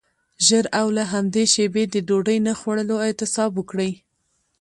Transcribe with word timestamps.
ژر 0.45 0.65
او 0.79 0.87
له 0.97 1.03
همدې 1.13 1.43
شیبې 1.53 1.83
د 1.89 1.95
ډوډۍ 2.07 2.37
نه 2.47 2.53
خوړلو 2.59 2.95
اعتصاب 3.05 3.51
وکړئ. 3.55 3.91